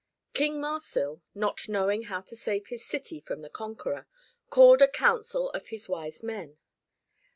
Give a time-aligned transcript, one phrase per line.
[0.33, 4.07] King Marsil, not knowing how to save his city from the conqueror,
[4.49, 6.57] called a council of his wise men.